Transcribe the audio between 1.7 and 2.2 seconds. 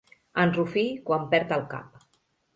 cap.